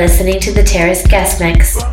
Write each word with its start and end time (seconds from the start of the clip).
Listening 0.00 0.40
to 0.40 0.50
the 0.50 0.62
Terrace 0.62 1.06
Guest 1.06 1.42
Mix. 1.42 1.89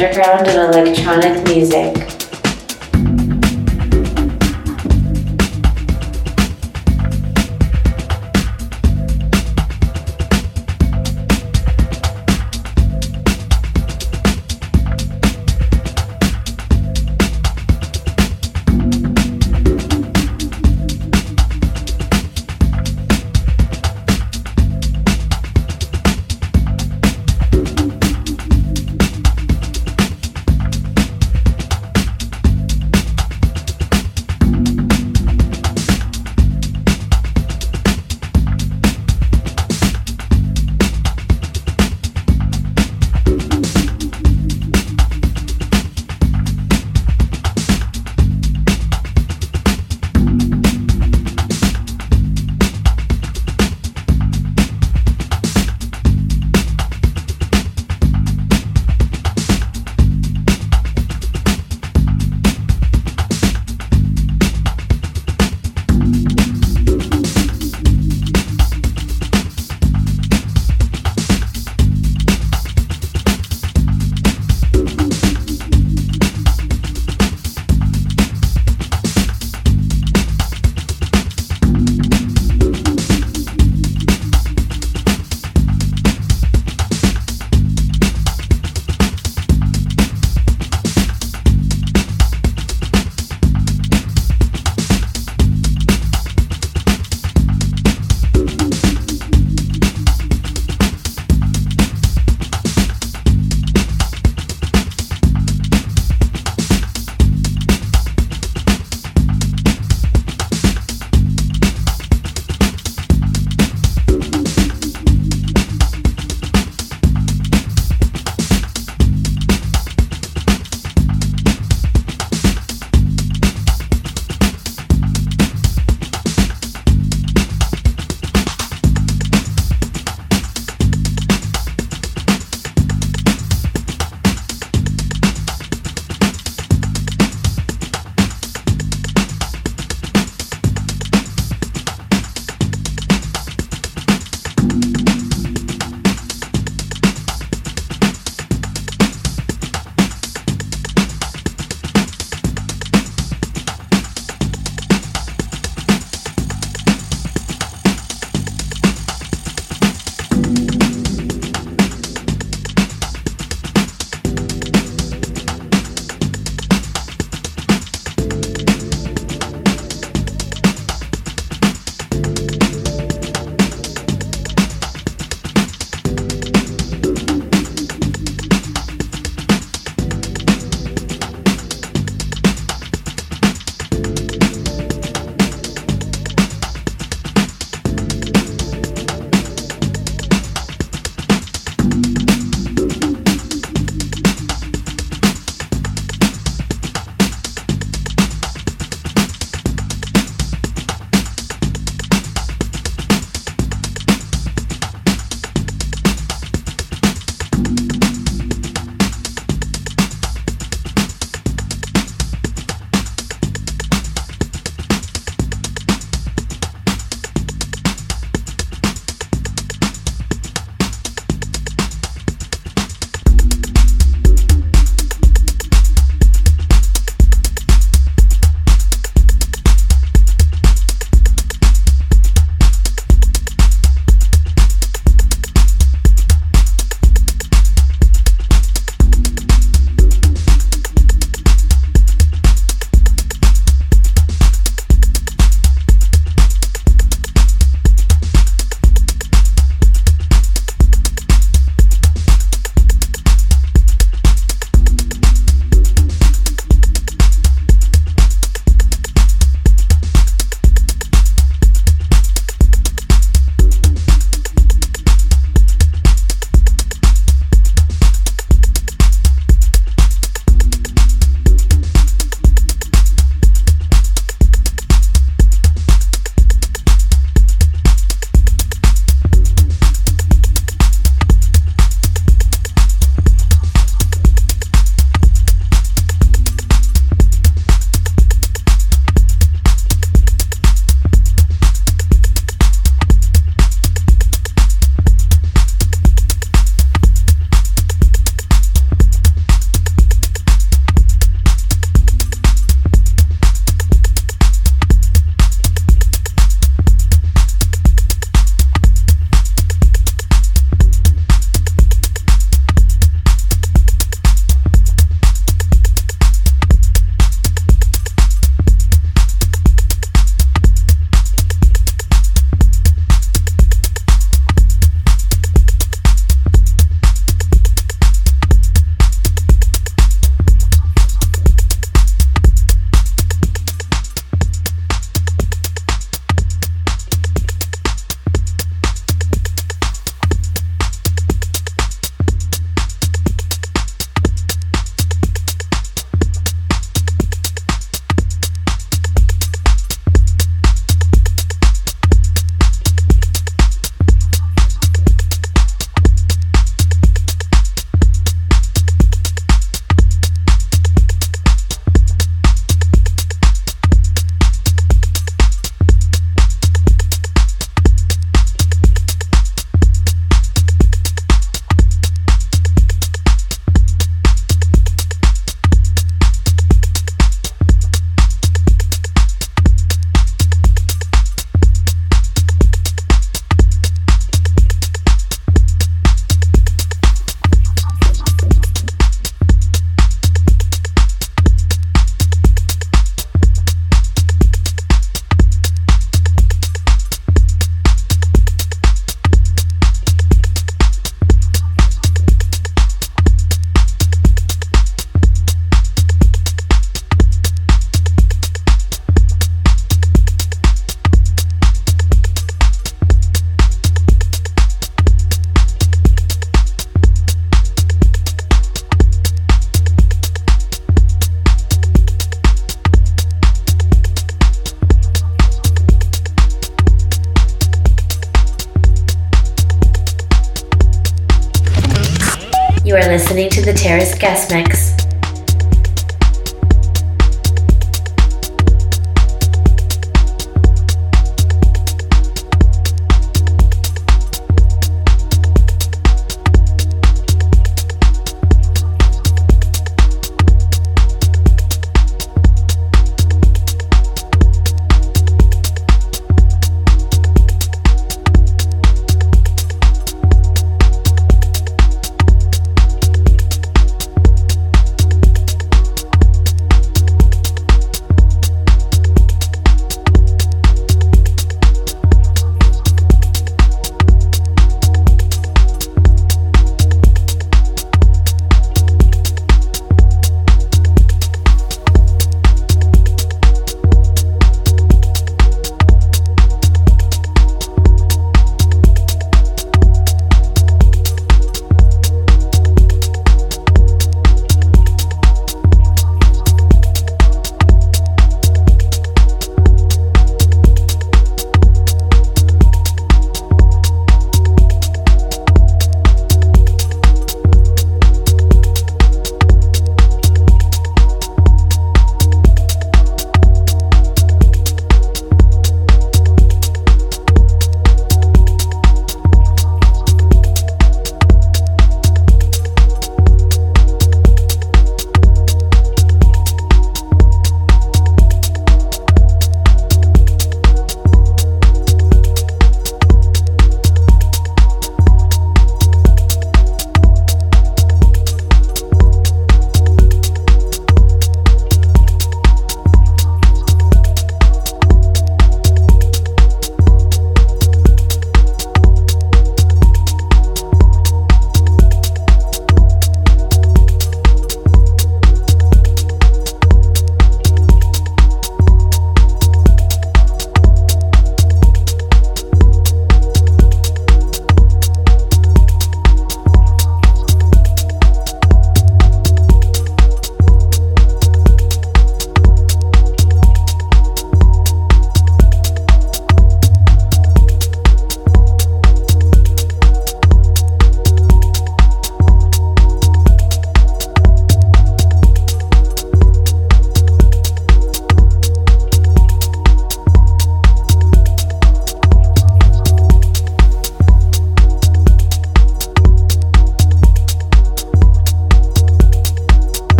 Underground 0.00 0.46
and 0.46 0.76
electronic 0.76 1.42
music. 1.48 1.97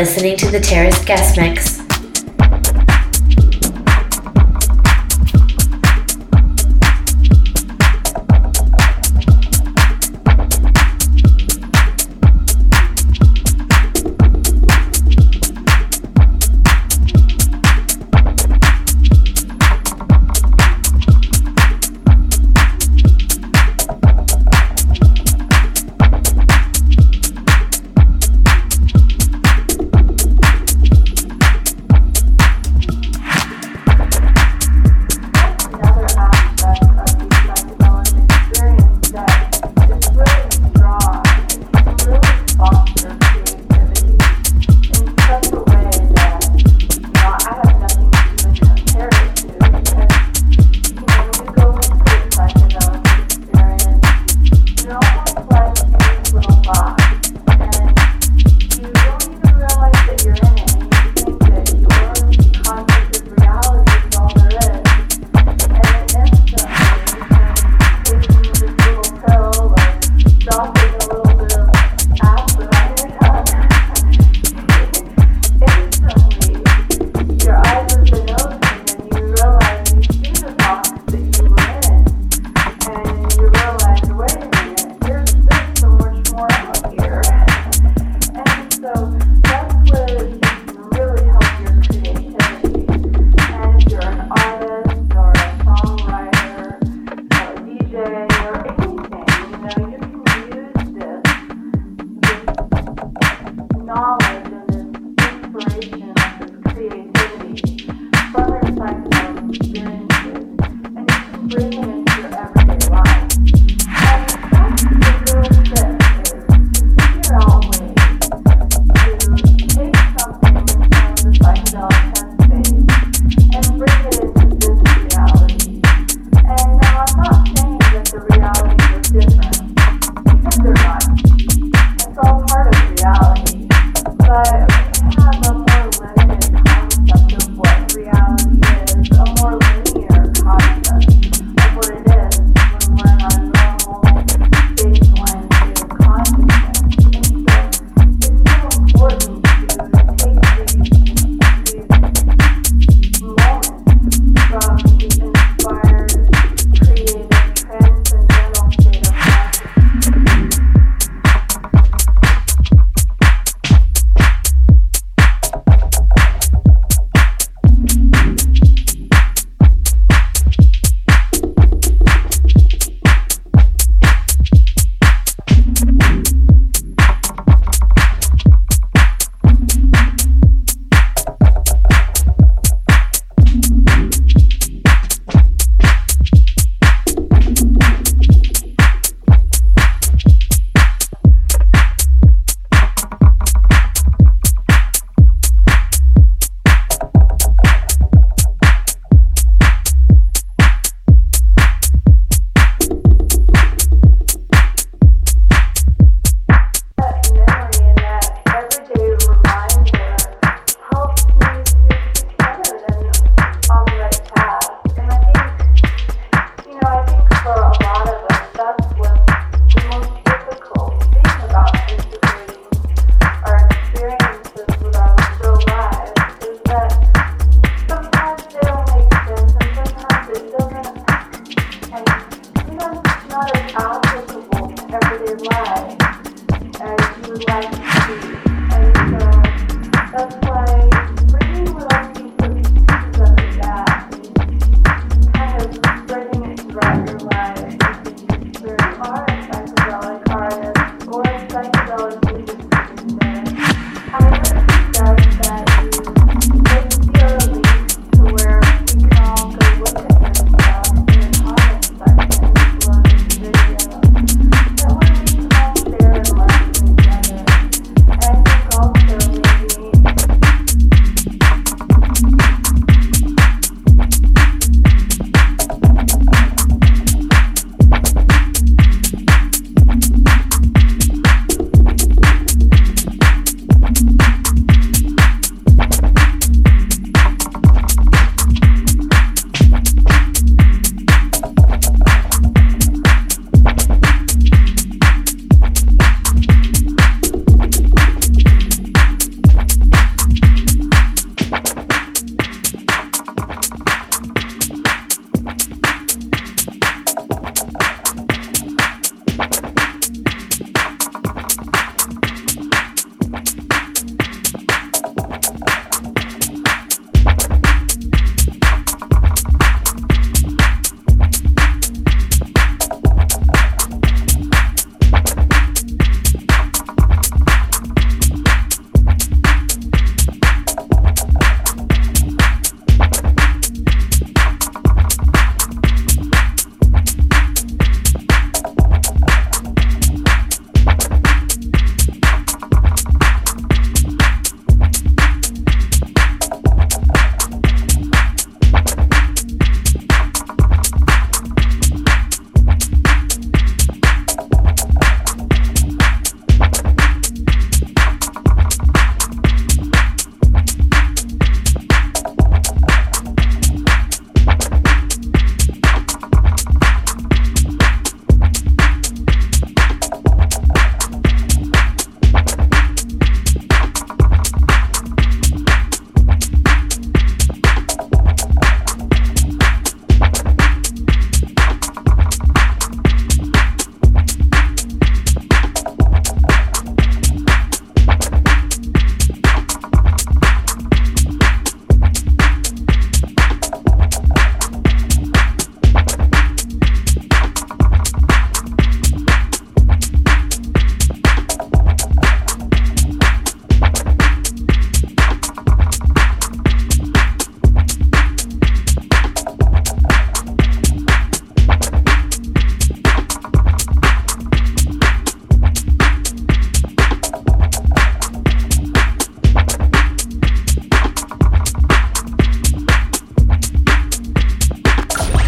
Listening 0.00 0.34
to 0.34 0.50
the 0.50 0.58
Terrace 0.58 0.98
Guest 1.04 1.36
Mix. 1.36 1.59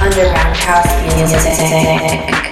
Underground 0.02 0.56
house 0.56 1.14
music. 1.14 2.51